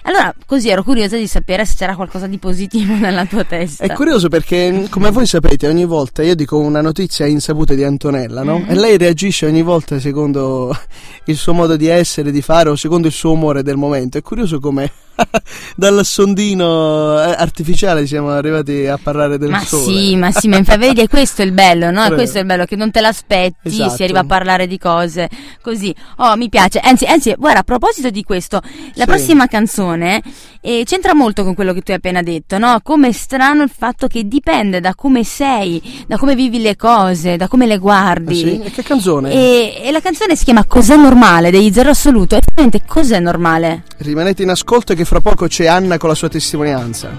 allora, 0.06 0.34
così 0.44 0.68
ero 0.68 0.82
curiosa 0.82 1.16
di 1.16 1.26
sapere 1.26 1.64
se 1.64 1.76
c'era 1.78 1.96
qualcosa 1.96 2.26
di 2.26 2.36
positivo 2.36 2.92
nella 2.94 3.24
tua 3.24 3.44
testa. 3.44 3.84
È 3.84 3.92
curioso 3.92 4.28
perché, 4.28 4.86
come 4.90 5.10
voi 5.10 5.26
sapete, 5.26 5.66
ogni 5.66 5.86
volta 5.86 6.22
io 6.22 6.34
dico 6.34 6.58
una 6.58 6.82
notizia 6.82 7.24
insaputa 7.24 7.72
di 7.72 7.84
Antonella, 7.84 8.42
no? 8.42 8.58
Mm-hmm. 8.58 8.70
E 8.70 8.74
lei 8.74 8.98
reagisce 8.98 9.46
ogni 9.46 9.62
volta 9.62 9.98
secondo 9.98 10.76
il 11.24 11.36
suo 11.36 11.54
modo 11.54 11.76
di 11.76 11.86
essere, 11.86 12.30
di 12.30 12.42
fare 12.42 12.68
o 12.68 12.76
secondo 12.76 13.06
il 13.06 13.14
suo 13.14 13.32
umore 13.32 13.62
del 13.62 13.76
momento. 13.76 14.18
È 14.18 14.22
curioso 14.22 14.60
come 14.60 14.92
dal 15.74 16.04
sondino 16.04 17.18
eh, 17.22 17.34
artificiale 17.38 18.06
siamo 18.06 18.28
arrivati 18.28 18.86
a 18.86 18.98
parlare 19.02 19.38
del 19.38 19.48
ma 19.48 19.64
sole. 19.64 19.84
Sì, 19.84 20.16
ma 20.16 20.30
sì, 20.32 20.48
ma 20.48 20.60
vedi, 20.76 21.00
è 21.00 21.08
questo 21.08 21.40
il 21.40 21.52
bello, 21.52 21.90
no? 21.90 22.04
È 22.04 22.12
questo 22.12 22.40
il 22.40 22.44
bello 22.44 22.66
che 22.66 22.76
non 22.76 22.90
te 22.90 23.00
l'aspetti, 23.00 23.68
esatto. 23.68 23.96
si 23.96 24.02
arriva 24.02 24.20
a 24.20 24.24
parlare 24.24 24.66
di 24.66 24.76
cose 24.76 25.30
così. 25.62 25.94
Oh, 26.16 26.36
mi 26.36 26.50
piace. 26.50 26.78
Anzi, 26.80 27.06
anzi, 27.06 27.34
guarda, 27.38 27.60
a 27.60 27.62
proposito 27.62 28.10
di 28.10 28.22
questo, 28.22 28.60
la 28.94 29.04
sì. 29.04 29.08
prossima 29.08 29.46
canzone 29.46 29.93
eh, 30.02 30.82
c'entra 30.84 31.14
molto 31.14 31.44
con 31.44 31.54
quello 31.54 31.72
che 31.72 31.82
tu 31.82 31.90
hai 31.90 31.96
appena 31.98 32.22
detto, 32.22 32.58
no? 32.58 32.80
Come 32.82 33.08
è 33.08 33.12
strano 33.12 33.62
il 33.62 33.70
fatto 33.74 34.06
che 34.06 34.26
dipende 34.26 34.80
da 34.80 34.94
come 34.94 35.24
sei, 35.24 36.04
da 36.06 36.16
come 36.16 36.34
vivi 36.34 36.60
le 36.60 36.76
cose, 36.76 37.36
da 37.36 37.48
come 37.48 37.66
le 37.66 37.78
guardi. 37.78 38.34
Ah, 38.34 38.36
sì? 38.36 38.60
E 38.62 38.70
che 38.70 38.82
canzone? 38.82 39.32
E, 39.32 39.80
e 39.84 39.90
la 39.90 40.00
canzone 40.00 40.36
si 40.36 40.44
chiama 40.44 40.64
Cos'è 40.64 40.96
normale 40.96 41.50
degli 41.50 41.72
Zero 41.72 41.90
Assoluto. 41.90 42.34
E 42.34 42.38
effettivamente 42.38 42.82
cos'è 42.86 43.20
normale? 43.20 43.84
Rimanete 43.98 44.42
in 44.42 44.50
ascolto 44.50 44.94
che 44.94 45.04
fra 45.04 45.20
poco 45.20 45.46
c'è 45.46 45.66
Anna 45.66 45.98
con 45.98 46.08
la 46.08 46.14
sua 46.14 46.28
testimonianza. 46.28 47.10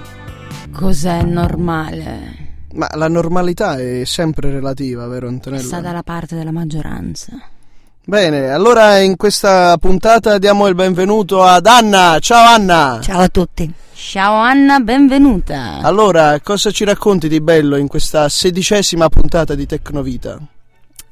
Cos'è 0.72 1.24
normale? 1.24 2.44
Ma 2.74 2.90
la 2.96 3.08
normalità 3.08 3.78
è 3.78 4.04
sempre 4.04 4.52
relativa, 4.52 5.08
vero 5.08 5.30
Antonella? 5.30 5.64
Sta 5.64 5.80
dalla 5.80 6.04
parte 6.04 6.36
della 6.36 6.52
maggioranza. 6.52 7.32
Bene, 8.08 8.52
allora 8.52 9.00
in 9.00 9.16
questa 9.16 9.76
puntata 9.80 10.38
diamo 10.38 10.68
il 10.68 10.76
benvenuto 10.76 11.42
ad 11.42 11.66
Anna. 11.66 12.20
Ciao 12.20 12.46
Anna! 12.46 13.00
Ciao 13.02 13.22
a 13.22 13.30
tutti. 13.30 13.74
Ciao 13.94 14.36
Anna, 14.36 14.80
benvenuta. 14.80 15.80
Allora, 15.82 16.40
cosa 16.42 16.70
ci 16.70 16.84
racconti 16.84 17.28
di 17.28 17.42
bello 17.42 17.78
in 17.78 17.88
questa 17.88 18.30
sedicesima 18.30 19.10
puntata 19.10 19.56
di 19.56 19.66
Tecnovita? 19.66 20.40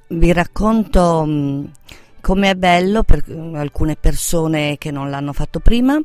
Vi 0.09 0.31
racconto 0.33 1.25
mh, 1.25 1.71
come 2.21 2.51
è 2.51 2.55
bello 2.55 3.01
per 3.01 3.23
alcune 3.55 3.95
persone 3.95 4.77
che 4.77 4.91
non 4.91 5.09
l'hanno 5.09 5.33
fatto 5.33 5.59
prima 5.62 6.00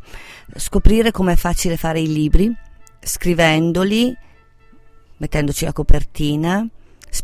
scoprire 0.56 1.10
com'è 1.10 1.36
facile 1.36 1.76
fare 1.76 2.00
i 2.00 2.10
libri, 2.10 2.50
scrivendoli, 2.98 4.16
mettendoci 5.18 5.66
la 5.66 5.72
copertina, 5.74 6.66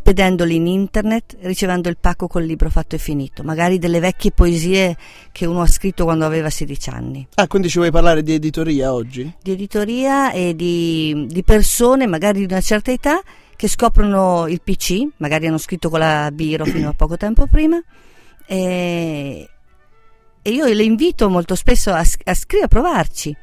spedendoli 0.05 0.57
in 0.57 0.67
internet, 0.67 1.35
ricevendo 1.41 1.89
il 1.89 1.97
pacco 1.99 2.27
col 2.27 2.43
libro 2.43 2.69
fatto 2.69 2.93
e 2.93 2.99
finito, 2.99 3.41
magari 3.41 3.79
delle 3.79 3.99
vecchie 3.99 4.29
poesie 4.29 4.95
che 5.31 5.47
uno 5.47 5.61
ha 5.61 5.67
scritto 5.67 6.03
quando 6.03 6.25
aveva 6.25 6.51
16 6.51 6.89
anni. 6.91 7.27
Ah, 7.33 7.47
quindi 7.47 7.69
ci 7.69 7.79
vuoi 7.79 7.89
parlare 7.89 8.21
di 8.21 8.33
editoria 8.33 8.93
oggi? 8.93 9.33
Di 9.41 9.51
editoria 9.51 10.31
e 10.31 10.55
di, 10.55 11.25
di 11.27 11.41
persone, 11.41 12.05
magari 12.05 12.45
di 12.45 12.53
una 12.53 12.61
certa 12.61 12.91
età, 12.91 13.19
che 13.55 13.67
scoprono 13.67 14.45
il 14.47 14.61
PC, 14.61 15.07
magari 15.17 15.47
hanno 15.47 15.57
scritto 15.57 15.89
con 15.89 15.97
la 15.97 16.29
Biro 16.31 16.65
fino 16.69 16.89
a 16.89 16.93
poco 16.93 17.17
tempo 17.17 17.47
prima, 17.47 17.81
e, 18.45 19.49
e 20.39 20.49
io 20.51 20.65
le 20.65 20.83
invito 20.83 21.31
molto 21.31 21.55
spesso 21.55 21.91
a, 21.91 22.05
a 22.25 22.33
scrivere, 22.35 22.65
a 22.65 22.67
provarci. 22.67 23.35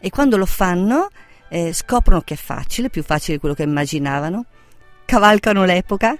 E 0.00 0.10
quando 0.10 0.36
lo 0.36 0.46
fanno 0.46 1.08
eh, 1.50 1.72
scoprono 1.72 2.22
che 2.22 2.34
è 2.34 2.36
facile, 2.36 2.90
più 2.90 3.04
facile 3.04 3.34
di 3.34 3.38
quello 3.38 3.54
che 3.54 3.62
immaginavano, 3.62 4.46
cavalcano 5.10 5.64
l'epoca 5.64 6.16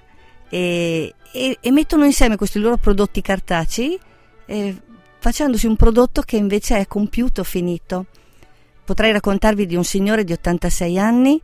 e, 0.49 1.15
e, 1.31 1.57
e 1.61 1.71
mettono 1.71 2.03
insieme 2.03 2.35
questi 2.35 2.59
loro 2.59 2.75
prodotti 2.75 3.21
cartacei 3.21 3.97
eh, 4.45 4.75
facendosi 5.17 5.65
un 5.65 5.77
prodotto 5.77 6.23
che 6.23 6.35
invece 6.35 6.77
è 6.77 6.87
compiuto, 6.87 7.45
finito. 7.45 8.07
Potrei 8.83 9.13
raccontarvi 9.13 9.65
di 9.65 9.77
un 9.77 9.85
signore 9.85 10.25
di 10.25 10.33
86 10.33 10.99
anni 10.99 11.39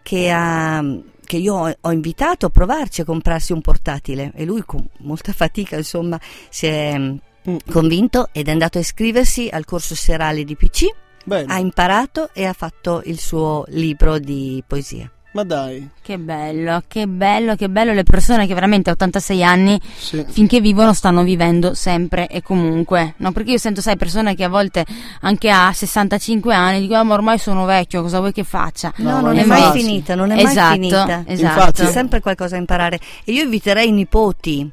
che, 0.00 0.30
ha, 0.30 0.80
che 1.24 1.36
io 1.38 1.54
ho, 1.54 1.76
ho 1.80 1.90
invitato 1.90 2.46
a 2.46 2.50
provarci 2.50 3.00
a 3.00 3.04
comprarsi 3.04 3.52
un 3.52 3.62
portatile 3.62 4.30
e 4.36 4.44
lui 4.44 4.62
con 4.64 4.86
molta 4.98 5.32
fatica 5.32 5.74
insomma 5.74 6.20
si 6.48 6.66
è 6.66 6.96
mm, 6.96 7.56
convinto 7.68 8.28
ed 8.30 8.46
è 8.46 8.52
andato 8.52 8.78
a 8.78 8.82
iscriversi 8.82 9.48
al 9.50 9.64
corso 9.64 9.96
serale 9.96 10.44
di 10.44 10.54
PC, 10.54 10.84
Bene. 11.24 11.52
ha 11.52 11.58
imparato 11.58 12.30
e 12.32 12.44
ha 12.44 12.52
fatto 12.52 13.02
il 13.06 13.18
suo 13.18 13.64
libro 13.70 14.20
di 14.20 14.62
poesia. 14.64 15.10
Ma 15.36 15.42
dai, 15.42 15.86
Che 16.00 16.16
bello, 16.16 16.82
che 16.88 17.06
bello, 17.06 17.56
che 17.56 17.68
bello 17.68 17.92
le 17.92 18.04
persone 18.04 18.46
che 18.46 18.54
veramente 18.54 18.88
a 18.88 18.94
86 18.94 19.44
anni 19.44 19.78
sì. 19.94 20.24
finché 20.26 20.62
vivono 20.62 20.94
stanno 20.94 21.22
vivendo 21.24 21.74
sempre 21.74 22.26
e 22.26 22.40
comunque. 22.40 23.12
No, 23.18 23.32
perché 23.32 23.50
io 23.50 23.58
sento, 23.58 23.82
sai, 23.82 23.98
persone 23.98 24.34
che 24.34 24.44
a 24.44 24.48
volte 24.48 24.86
anche 25.20 25.50
a 25.50 25.70
65 25.74 26.54
anni 26.54 26.80
dicono 26.80 27.00
"Ah, 27.00 27.02
ma 27.02 27.12
ormai 27.12 27.36
sono 27.38 27.66
vecchio, 27.66 28.00
cosa 28.00 28.18
vuoi 28.18 28.32
che 28.32 28.44
faccia?" 28.44 28.94
No, 28.96 29.10
No, 29.10 29.20
non 29.20 29.36
è 29.36 29.42
infatti. 29.42 29.60
mai 29.60 29.78
finita, 29.78 30.14
non 30.14 30.30
è 30.30 30.38
esatto, 30.42 30.58
mai 30.60 30.72
finita. 30.72 31.22
Esatto. 31.26 31.32
Infatti. 31.58 31.82
C'è 31.82 31.90
sempre 31.90 32.20
qualcosa 32.20 32.54
da 32.54 32.60
imparare. 32.60 32.98
E 33.22 33.32
io 33.32 33.42
inviterei 33.42 33.88
i 33.88 33.92
nipoti 33.92 34.70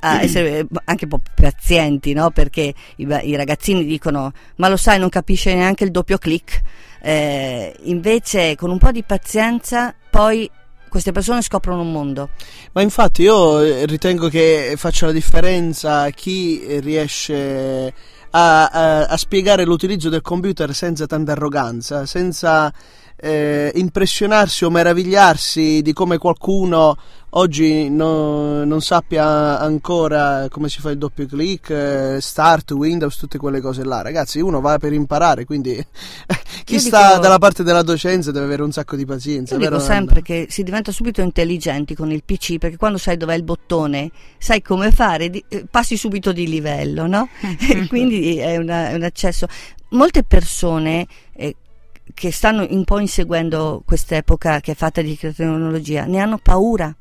a 0.00 0.22
essere 0.22 0.66
anche 0.86 1.04
un 1.04 1.10
po' 1.10 1.20
pazienti, 1.36 2.14
no? 2.14 2.30
Perché 2.30 2.74
i, 2.96 3.06
i 3.22 3.36
ragazzini 3.36 3.84
dicono: 3.84 4.32
Ma 4.56 4.66
lo 4.66 4.76
sai, 4.76 4.98
non 4.98 5.08
capisce 5.08 5.54
neanche 5.54 5.84
il 5.84 5.92
doppio 5.92 6.18
clic. 6.18 6.60
Eh, 7.02 7.74
invece, 7.84 8.56
con 8.56 8.70
un 8.70 8.78
po' 8.78 8.90
di 8.90 9.02
pazienza, 9.04 9.94
poi 10.20 10.50
queste 10.90 11.12
persone 11.12 11.40
scoprono 11.40 11.80
un 11.80 11.92
mondo. 11.92 12.28
Ma 12.72 12.82
infatti 12.82 13.22
io 13.22 13.60
eh, 13.60 13.86
ritengo 13.86 14.28
che 14.28 14.74
faccia 14.76 15.06
la 15.06 15.12
differenza 15.12 16.10
chi 16.10 16.78
riesce 16.80 17.94
a, 18.30 18.66
a- 18.66 19.06
a 19.06 19.16
spiegare 19.16 19.64
l'utilizzo 19.64 20.10
del 20.10 20.20
computer 20.20 20.74
senza 20.74 21.06
tanta 21.06 21.32
arroganza, 21.32 22.04
senza 22.04 22.70
eh, 23.20 23.70
impressionarsi 23.74 24.64
o 24.64 24.70
meravigliarsi 24.70 25.82
di 25.82 25.92
come 25.92 26.16
qualcuno 26.18 26.96
oggi 27.34 27.88
no- 27.88 28.64
non 28.64 28.80
sappia 28.80 29.60
ancora 29.60 30.46
come 30.50 30.68
si 30.68 30.80
fa 30.80 30.90
il 30.90 30.98
doppio 30.98 31.26
clic, 31.26 31.70
eh, 31.70 32.18
start, 32.20 32.72
Windows, 32.72 33.16
tutte 33.16 33.38
quelle 33.38 33.60
cose 33.60 33.84
là. 33.84 34.02
Ragazzi, 34.02 34.40
uno 34.40 34.60
va 34.60 34.78
per 34.78 34.92
imparare, 34.92 35.44
quindi 35.44 35.74
chi 36.64 36.74
Io 36.74 36.80
sta 36.80 37.08
dico- 37.10 37.20
dalla 37.20 37.38
parte 37.38 37.62
della 37.62 37.82
docenza 37.82 38.30
deve 38.32 38.46
avere 38.46 38.62
un 38.62 38.72
sacco 38.72 38.96
di 38.96 39.04
pazienza. 39.04 39.54
Io 39.54 39.60
vero, 39.60 39.76
dico 39.76 39.86
sempre 39.88 40.22
che 40.22 40.46
si 40.50 40.62
diventa 40.62 40.90
subito 40.90 41.20
intelligenti 41.20 41.94
con 41.94 42.10
il 42.10 42.24
PC 42.24 42.58
perché 42.58 42.76
quando 42.76 42.98
sai 42.98 43.16
dov'è 43.16 43.34
il 43.34 43.44
bottone, 43.44 44.10
sai 44.38 44.60
come 44.62 44.90
fare, 44.90 45.30
di- 45.30 45.44
eh, 45.48 45.66
passi 45.70 45.96
subito 45.96 46.32
di 46.32 46.48
livello, 46.48 47.06
no? 47.06 47.28
E 47.70 47.86
quindi 47.86 48.38
è, 48.38 48.56
una- 48.56 48.88
è 48.88 48.94
un 48.94 49.02
accesso. 49.04 49.46
Molte 49.90 50.22
persone 50.24 51.06
eh, 51.34 51.54
che 52.14 52.32
stanno 52.32 52.66
un 52.68 52.84
po' 52.84 52.98
inseguendo 52.98 53.82
quest'epoca 53.84 54.60
che 54.60 54.72
è 54.72 54.74
fatta 54.74 55.02
di 55.02 55.16
tecnologia 55.16 56.04
ne 56.04 56.18
hanno 56.20 56.38
paura, 56.38 56.94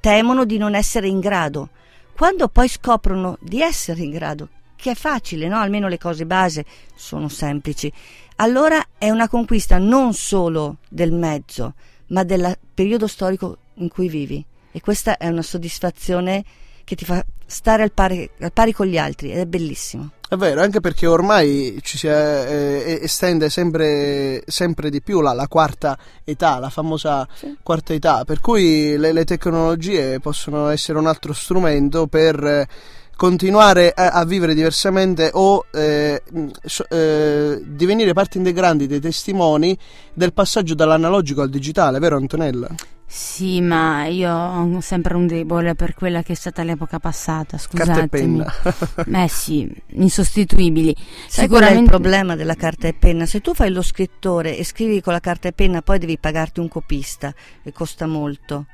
temono 0.00 0.44
di 0.44 0.58
non 0.58 0.74
essere 0.74 1.08
in 1.08 1.20
grado. 1.20 1.70
Quando 2.14 2.48
poi 2.48 2.68
scoprono 2.68 3.38
di 3.40 3.60
essere 3.60 4.02
in 4.02 4.10
grado, 4.10 4.48
che 4.76 4.92
è 4.92 4.94
facile, 4.94 5.48
no? 5.48 5.58
almeno 5.58 5.88
le 5.88 5.98
cose 5.98 6.26
base 6.26 6.64
sono 6.94 7.28
semplici, 7.28 7.92
allora 8.36 8.84
è 8.96 9.10
una 9.10 9.28
conquista 9.28 9.78
non 9.78 10.14
solo 10.14 10.78
del 10.88 11.12
mezzo, 11.12 11.74
ma 12.08 12.24
del 12.24 12.56
periodo 12.74 13.06
storico 13.06 13.58
in 13.74 13.88
cui 13.88 14.08
vivi. 14.08 14.44
E 14.70 14.80
questa 14.80 15.16
è 15.16 15.28
una 15.28 15.42
soddisfazione 15.42 16.44
che 16.84 16.94
ti 16.94 17.04
fa 17.04 17.24
stare 17.48 17.82
al 17.82 17.92
pari, 17.92 18.28
al 18.40 18.52
pari 18.52 18.72
con 18.72 18.86
gli 18.86 18.98
altri 18.98 19.32
ed 19.32 19.38
è 19.38 19.46
bellissimo. 19.46 20.10
È 20.28 20.36
vero, 20.36 20.60
anche 20.60 20.80
perché 20.80 21.06
ormai 21.06 21.78
ci 21.82 21.96
si 21.96 22.06
eh, 22.06 22.98
estende 23.00 23.48
sempre, 23.48 24.42
sempre 24.46 24.90
di 24.90 25.00
più 25.00 25.22
la, 25.22 25.32
la 25.32 25.48
quarta 25.48 25.98
età, 26.22 26.58
la 26.58 26.68
famosa 26.68 27.26
Sì. 27.34 27.56
quarta 27.62 27.94
età, 27.94 28.24
per 28.26 28.40
cui 28.40 28.98
le, 28.98 29.12
le 29.12 29.24
tecnologie 29.24 30.20
possono 30.20 30.68
essere 30.68 30.98
un 30.98 31.06
altro 31.06 31.32
strumento 31.32 32.08
per 32.08 32.44
eh, 32.44 32.68
continuare 33.16 33.90
a, 33.96 34.10
a 34.10 34.24
vivere 34.26 34.52
diversamente 34.52 35.30
o 35.32 35.64
eh, 35.72 36.22
mh, 36.30 36.46
so- 36.62 36.86
eh, 36.90 37.62
divenire 37.64 38.12
parte 38.12 38.36
integrante 38.36 38.86
dei 38.86 39.00
testimoni 39.00 39.76
del 40.12 40.34
passaggio 40.34 40.74
dall'analogico 40.74 41.40
al 41.40 41.48
digitale, 41.48 41.98
vero 42.00 42.16
Antonella? 42.18 42.68
Sì, 43.10 43.62
ma 43.62 44.04
io 44.06 44.30
ho 44.30 44.80
sempre 44.82 45.14
un 45.16 45.26
debole 45.26 45.74
per 45.74 45.94
quella 45.94 46.22
che 46.22 46.32
è 46.32 46.36
stata 46.36 46.62
l'epoca 46.62 46.98
passata, 47.00 47.56
Carta 47.56 48.02
e 48.02 48.08
scusatemi. 48.08 48.08
penna. 48.08 48.52
Eh 49.24 49.28
sì, 49.28 49.66
insostituibili. 49.92 50.94
Sai 51.26 51.48
qual 51.48 51.62
è 51.62 51.70
il 51.70 51.86
Sicuramente 51.86 51.90
problema 51.90 52.36
della 52.36 52.54
carta 52.54 52.86
e 52.86 52.92
penna? 52.92 53.24
Se 53.24 53.40
tu 53.40 53.54
fai 53.54 53.70
lo 53.70 53.80
scrittore 53.80 54.58
e 54.58 54.62
scrivi 54.64 55.00
con 55.00 55.14
la 55.14 55.20
carta 55.20 55.48
e 55.48 55.52
penna, 55.52 55.80
poi 55.80 55.98
devi 55.98 56.18
pagarti 56.18 56.60
un 56.60 56.68
copista 56.68 57.32
e 57.62 57.72
costa 57.72 58.06
molto. 58.06 58.66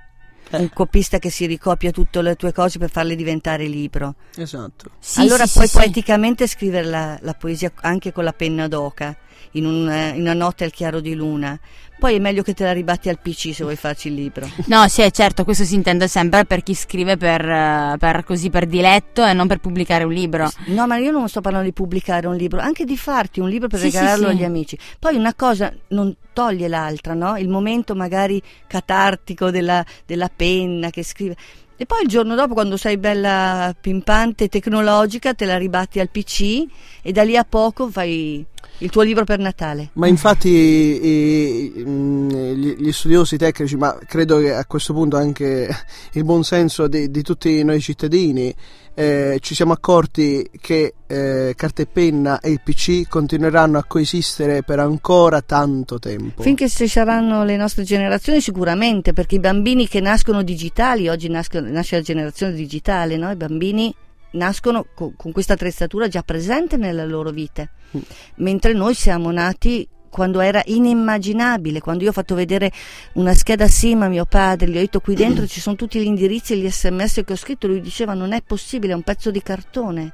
Eh. 0.50 0.58
Un 0.58 0.70
copista 0.72 1.18
che 1.20 1.30
si 1.30 1.46
ricopia 1.46 1.90
tutte 1.92 2.20
le 2.20 2.34
tue 2.34 2.52
cose 2.52 2.78
per 2.78 2.90
farle 2.90 3.14
diventare 3.14 3.66
libro. 3.66 4.16
esatto. 4.36 4.90
Sì, 4.98 5.20
allora 5.20 5.46
sì, 5.46 5.52
puoi 5.54 5.66
sì, 5.68 5.72
sì. 5.72 5.78
poeticamente 5.78 6.46
scrivere 6.48 6.86
la, 6.86 7.18
la 7.22 7.34
poesia 7.34 7.72
anche 7.82 8.12
con 8.12 8.24
la 8.24 8.32
penna 8.32 8.66
d'oca, 8.68 9.16
in, 9.52 9.66
un- 9.66 10.12
in 10.14 10.20
una 10.22 10.34
notte 10.34 10.64
al 10.64 10.72
chiaro 10.72 11.00
di 11.00 11.14
luna. 11.14 11.58
Poi 11.96 12.16
è 12.16 12.18
meglio 12.18 12.42
che 12.42 12.54
te 12.54 12.64
la 12.64 12.72
ribatti 12.72 13.08
al 13.08 13.20
PC 13.20 13.54
se 13.54 13.62
vuoi 13.62 13.76
farci 13.76 14.08
il 14.08 14.14
libro. 14.14 14.46
No, 14.66 14.86
sì, 14.88 15.06
certo, 15.12 15.44
questo 15.44 15.64
si 15.64 15.74
intende 15.74 16.08
sempre 16.08 16.44
per 16.44 16.62
chi 16.62 16.74
scrive 16.74 17.16
per, 17.16 17.48
eh, 17.48 17.96
per 17.98 18.24
così 18.24 18.50
per 18.50 18.66
diletto 18.66 19.24
e 19.24 19.32
non 19.32 19.46
per 19.46 19.58
pubblicare 19.58 20.04
un 20.04 20.12
libro. 20.12 20.50
No, 20.66 20.86
ma 20.86 20.96
io 20.98 21.12
non 21.12 21.28
sto 21.28 21.40
parlando 21.40 21.66
di 21.66 21.72
pubblicare 21.72 22.26
un 22.26 22.34
libro, 22.36 22.60
anche 22.60 22.84
di 22.84 22.96
farti 22.96 23.40
un 23.40 23.48
libro 23.48 23.68
per 23.68 23.78
Sì, 23.78 23.90
sì, 23.90 23.96
regalarlo 23.96 24.26
sì. 24.26 24.30
agli 24.32 24.44
amici. 24.44 24.78
Poi 24.98 25.14
una 25.16 25.34
cosa 25.34 25.72
non 25.88 26.14
toglie 26.32 26.66
l'altra, 26.68 27.14
no? 27.14 27.36
Il 27.38 27.48
momento 27.48 27.94
magari 27.94 28.42
catartico 28.66 29.50
della, 29.50 29.84
della 30.04 30.30
penna 30.34 30.90
che 30.90 31.02
scrive. 31.04 31.36
E 31.76 31.86
poi 31.86 32.02
il 32.02 32.08
giorno 32.08 32.34
dopo, 32.34 32.54
quando 32.54 32.76
sei 32.76 32.98
bella 32.98 33.74
pimpante, 33.80 34.48
tecnologica, 34.48 35.32
te 35.34 35.44
la 35.44 35.56
ribatti 35.56 36.00
al 36.00 36.08
PC 36.10 36.64
e 37.02 37.12
da 37.12 37.22
lì 37.24 37.36
a 37.36 37.44
poco 37.44 37.88
fai 37.88 38.44
il 38.78 38.90
tuo 38.90 39.02
libro 39.02 39.24
per 39.24 39.38
Natale. 39.38 39.90
Ma 39.94 40.06
infatti 40.06 40.48
i- 40.48 41.72
i- 41.78 41.84
mh, 41.84 42.52
gli, 42.54 42.92
studiosi 42.92 43.36
tecnici, 43.36 43.76
ma 43.76 43.96
credo 44.06 44.38
che 44.38 44.52
a 44.52 44.64
questo 44.66 44.92
punto 44.92 45.16
anche 45.16 45.68
il 46.12 46.24
buon 46.24 46.44
senso 46.44 46.86
di, 46.88 47.10
di 47.10 47.22
tutti 47.22 47.62
noi 47.62 47.80
cittadini, 47.80 48.54
eh, 48.96 49.38
ci 49.40 49.54
siamo 49.56 49.72
accorti 49.72 50.48
che 50.60 50.94
eh, 51.06 51.52
carta 51.56 51.82
e 51.82 51.86
penna 51.86 52.38
e 52.40 52.50
il 52.50 52.60
PC 52.62 53.08
continueranno 53.08 53.76
a 53.78 53.84
coesistere 53.84 54.62
per 54.62 54.78
ancora 54.78 55.40
tanto 55.42 55.98
tempo. 55.98 56.42
Finché 56.42 56.68
ci 56.68 56.86
saranno 56.86 57.42
le 57.44 57.56
nostre 57.56 57.82
generazioni 57.82 58.40
sicuramente, 58.40 59.12
perché 59.12 59.34
i 59.36 59.40
bambini 59.40 59.88
che 59.88 60.00
nascono 60.00 60.42
digitali, 60.42 61.08
oggi 61.08 61.28
nascono- 61.28 61.68
nasce 61.70 61.96
la 61.96 62.02
generazione 62.02 62.52
digitale, 62.52 63.16
no? 63.16 63.30
i 63.32 63.36
bambini 63.36 63.92
nascono 64.34 64.86
co- 64.94 65.12
con 65.16 65.32
questa 65.32 65.54
attrezzatura 65.54 66.06
già 66.08 66.22
presente 66.22 66.76
nella 66.76 67.04
loro 67.04 67.30
vita, 67.30 67.68
Mm. 67.96 68.00
mentre 68.36 68.72
noi 68.72 68.94
siamo 68.94 69.30
nati 69.30 69.88
quando 70.10 70.40
era 70.40 70.62
inimmaginabile, 70.64 71.80
quando 71.80 72.04
io 72.04 72.10
ho 72.10 72.12
fatto 72.12 72.34
vedere 72.36 72.70
una 73.14 73.34
scheda 73.34 73.66
SIM 73.66 74.02
a 74.02 74.08
mio 74.08 74.24
padre, 74.26 74.68
gli 74.68 74.76
ho 74.76 74.80
detto 74.80 75.00
qui 75.00 75.14
dentro 75.14 75.44
ci 75.46 75.60
sono 75.60 75.74
tutti 75.76 75.98
gli 76.00 76.04
indirizzi 76.04 76.52
e 76.52 76.56
gli 76.58 76.70
sms 76.70 77.22
che 77.24 77.32
ho 77.32 77.36
scritto, 77.36 77.66
lui 77.66 77.80
diceva 77.80 78.14
non 78.14 78.32
è 78.32 78.40
possibile, 78.42 78.92
è 78.92 78.96
un 78.96 79.02
pezzo 79.02 79.30
di 79.32 79.42
cartone. 79.42 80.12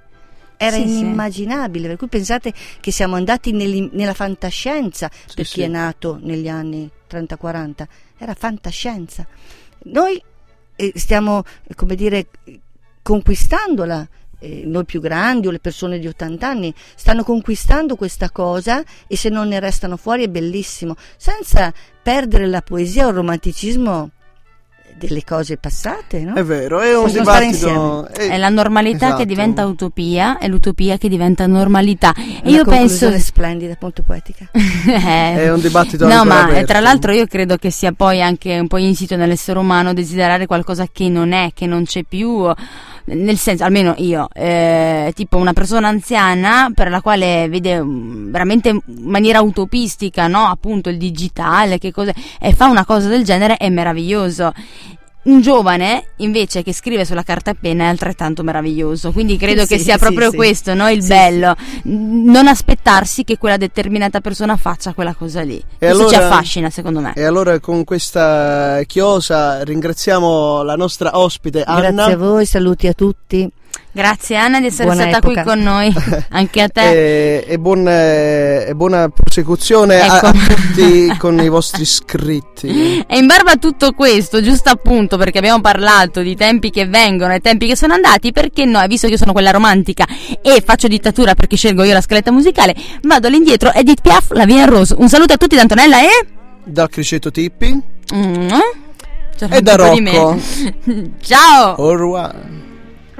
Era 0.56 0.76
Sì, 0.76 0.82
sì. 0.82 0.88
inimmaginabile, 0.98 1.88
per 1.88 1.96
cui 1.96 2.08
pensate 2.08 2.52
che 2.80 2.90
siamo 2.90 3.16
andati 3.16 3.50
nella 3.52 4.12
fantascienza 4.14 5.10
Sì, 5.26 5.34
per 5.36 5.46
sì. 5.46 5.54
chi 5.54 5.62
è 5.62 5.68
nato 5.68 6.18
negli 6.20 6.48
anni 6.48 6.90
30-40, 7.08 7.86
era 8.18 8.34
fantascienza. 8.34 9.26
Noi 9.84 10.22
eh, 10.76 10.92
stiamo, 10.96 11.42
come 11.76 11.94
dire, 11.94 12.26
conquistandola, 13.02 14.06
eh, 14.38 14.62
noi 14.64 14.84
più 14.84 15.00
grandi 15.00 15.46
o 15.46 15.50
le 15.50 15.60
persone 15.60 15.98
di 15.98 16.06
80 16.06 16.48
anni 16.48 16.74
stanno 16.94 17.22
conquistando 17.22 17.96
questa 17.96 18.30
cosa 18.30 18.82
e 19.06 19.16
se 19.16 19.28
non 19.28 19.48
ne 19.48 19.60
restano 19.60 19.96
fuori 19.96 20.24
è 20.24 20.28
bellissimo, 20.28 20.96
senza 21.16 21.72
perdere 22.02 22.46
la 22.46 22.62
poesia 22.62 23.06
o 23.06 23.10
il 23.10 23.16
romanticismo 23.16 24.10
delle 25.06 25.24
cose 25.24 25.56
passate, 25.56 26.20
no? 26.20 26.34
È 26.34 26.44
vero, 26.44 26.80
è 26.80 26.94
un 26.96 27.08
stare 27.08 27.46
dibattito. 27.46 28.08
È 28.08 28.36
la 28.36 28.48
normalità 28.50 29.06
esatto. 29.06 29.20
che 29.20 29.26
diventa 29.26 29.64
utopia 29.64 30.38
e 30.38 30.46
l'utopia 30.46 30.98
che 30.98 31.08
diventa 31.08 31.46
normalità. 31.46 32.12
E 32.14 32.40
Una 32.44 32.56
io 32.56 32.64
penso. 32.64 33.10
splendida, 33.18 33.76
molto 33.80 34.02
poetica. 34.02 34.48
Eh, 34.90 35.44
È 35.44 35.52
un 35.52 35.60
dibattito 35.60 36.06
No, 36.06 36.24
ma 36.24 36.40
eh, 36.40 36.50
aperto. 36.50 36.66
tra 36.66 36.80
l'altro 36.80 37.12
io 37.12 37.26
credo 37.26 37.56
che 37.56 37.70
sia 37.70 37.92
poi 37.92 38.20
anche 38.20 38.58
un 38.58 38.66
po' 38.66 38.76
insito 38.78 39.16
nell'essere 39.16 39.58
umano 39.58 39.92
desiderare 39.92 40.46
qualcosa 40.46 40.86
che 40.90 41.08
non 41.08 41.32
è, 41.32 41.50
che 41.54 41.66
non 41.66 41.84
c'è 41.84 42.02
più. 42.02 42.50
Nel 43.06 43.38
senso, 43.38 43.64
almeno 43.64 43.94
io, 43.98 44.28
eh, 44.32 45.12
tipo 45.14 45.36
una 45.36 45.52
persona 45.52 45.88
anziana 45.88 46.70
per 46.74 46.90
la 46.90 47.00
quale 47.00 47.48
vede 47.48 47.82
mm, 47.82 48.30
veramente 48.30 48.68
in 48.68 48.80
maniera 49.00 49.40
utopistica, 49.40 50.26
no? 50.26 50.46
Appunto 50.46 50.88
il 50.88 50.98
digitale, 50.98 51.78
che 51.78 51.92
cos'è, 51.92 52.12
e 52.40 52.52
fa 52.54 52.66
una 52.66 52.84
cosa 52.84 53.08
del 53.08 53.24
genere 53.24 53.56
è 53.56 53.68
meraviglioso. 53.68 54.52
Un 55.22 55.42
giovane 55.42 56.06
invece 56.16 56.62
che 56.62 56.72
scrive 56.72 57.04
sulla 57.04 57.22
carta 57.22 57.50
e 57.50 57.54
penna 57.54 57.84
è 57.84 57.86
altrettanto 57.88 58.42
meraviglioso, 58.42 59.12
quindi 59.12 59.36
credo 59.36 59.64
che 59.66 59.76
Sì, 59.76 59.84
sia 59.84 59.94
sì, 59.94 60.00
proprio 60.00 60.30
sì. 60.30 60.36
questo, 60.36 60.72
no? 60.74 60.88
il 60.88 61.02
Sì, 61.02 61.08
bello, 61.08 61.54
non 61.84 62.46
aspettarsi 62.48 63.22
che 63.24 63.36
quella 63.36 63.58
determinata 63.58 64.20
persona 64.20 64.56
faccia 64.56 64.94
quella 64.94 65.14
cosa 65.14 65.42
lì. 65.42 65.62
Questo 65.78 66.08
ci 66.08 66.14
allora- 66.14 66.30
affascina 66.34 66.70
secondo 66.70 67.00
me. 67.00 67.12
E 67.14 67.24
allora 67.24 67.58
con 67.60 67.84
questa 67.84 68.80
chiosa 68.86 69.62
ringraziamo 69.62 70.62
la 70.62 70.76
nostra 70.76 71.18
ospite 71.18 71.62
Anna. 71.64 71.90
Grazie 71.90 72.12
a 72.12 72.16
voi, 72.16 72.46
saluti 72.46 72.86
a 72.86 72.94
tutti. 72.94 73.50
Grazie 73.92 74.36
Anna 74.36 74.60
di 74.60 74.66
essere 74.66 74.84
Buona 74.84 75.02
stata 75.08 75.16
epoca. 75.18 75.42
qui 75.42 75.50
con 75.52 75.62
noi, 75.64 75.92
anche 76.30 76.62
a 76.62 76.68
te. 76.68 76.90
E, 77.40 77.44
e 77.48 77.58
buon- 77.58 77.88
eh, 77.88 78.66
e 78.68 78.74
buona 78.76 79.08
prosecuzione 79.08 79.98
a, 80.00 80.16
Ecco. 80.16 80.26
a 80.26 80.32
tutti 80.32 81.12
con 81.18 81.40
i 81.40 81.48
vostri 81.48 81.82
iscritti. 81.82 83.04
E 83.04 83.18
in 83.18 83.26
barba 83.26 83.50
a 83.52 83.56
tutto 83.56 83.90
questo, 83.92 84.40
giusto 84.42 84.70
appunto 84.70 85.16
perché 85.16 85.38
abbiamo 85.38 85.60
parlato 85.60 86.20
di 86.22 86.36
tempi 86.36 86.70
che 86.70 86.86
vengono 86.86 87.34
e 87.34 87.40
tempi 87.40 87.66
che 87.66 87.74
sono 87.76 87.94
andati, 87.94 88.30
perché 88.30 88.64
no? 88.64 88.80
Visto 88.86 89.06
che 89.08 89.14
io 89.14 89.18
sono 89.18 89.32
quella 89.32 89.50
romantica 89.50 90.06
e 90.40 90.62
faccio 90.64 90.86
dittatura 90.86 91.34
perché 91.34 91.56
scelgo 91.56 91.82
io 91.82 91.92
la 91.92 92.00
scaletta 92.00 92.30
musicale, 92.30 92.76
vado 93.02 93.26
all'indietro 93.26 93.72
Edith 93.72 94.02
Piaf, 94.02 94.30
La 94.30 94.44
Via 94.44 94.66
Rose. 94.66 94.94
Un 94.96 95.08
saluto 95.08 95.32
a 95.32 95.36
tutti 95.36 95.56
da 95.56 95.62
Antonella 95.62 96.00
e... 96.00 96.26
Dal 96.62 96.88
Criceto 96.88 97.32
Tippi. 97.32 97.72
Mm, 98.14 98.48
c'era 99.36 99.56
E 99.56 99.62
da 99.62 99.74
Rocco. 99.74 100.38
Ciao! 101.20 101.74
Au 101.74 101.94
revoir. 101.96 102.68